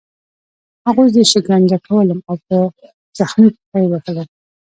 [0.85, 2.57] هغوی زه شکنجه کولم او په
[3.19, 4.27] زخمي پښه یې وهلم